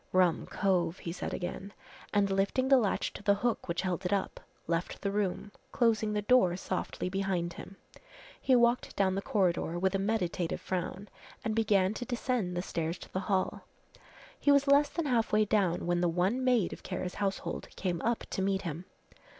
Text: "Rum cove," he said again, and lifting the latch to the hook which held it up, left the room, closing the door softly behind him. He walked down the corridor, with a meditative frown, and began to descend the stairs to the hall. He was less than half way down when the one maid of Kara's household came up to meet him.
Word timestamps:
"Rum 0.13 0.47
cove," 0.47 0.97
he 0.97 1.11
said 1.11 1.31
again, 1.31 1.73
and 2.11 2.31
lifting 2.31 2.69
the 2.69 2.79
latch 2.79 3.13
to 3.13 3.21
the 3.21 3.35
hook 3.35 3.67
which 3.67 3.83
held 3.83 4.03
it 4.03 4.11
up, 4.11 4.39
left 4.65 4.99
the 5.03 5.11
room, 5.11 5.51
closing 5.71 6.11
the 6.13 6.23
door 6.23 6.57
softly 6.57 7.07
behind 7.07 7.53
him. 7.53 7.75
He 8.41 8.55
walked 8.55 8.95
down 8.95 9.13
the 9.13 9.21
corridor, 9.21 9.77
with 9.77 9.93
a 9.93 9.99
meditative 9.99 10.59
frown, 10.59 11.07
and 11.45 11.53
began 11.53 11.93
to 11.93 12.05
descend 12.05 12.57
the 12.57 12.63
stairs 12.63 12.97
to 12.97 13.13
the 13.13 13.19
hall. 13.29 13.61
He 14.39 14.51
was 14.51 14.65
less 14.65 14.89
than 14.89 15.05
half 15.05 15.31
way 15.31 15.45
down 15.45 15.85
when 15.85 16.01
the 16.01 16.09
one 16.09 16.43
maid 16.43 16.73
of 16.73 16.81
Kara's 16.81 17.13
household 17.21 17.67
came 17.75 18.01
up 18.01 18.21
to 18.31 18.41
meet 18.41 18.63
him. 18.63 18.85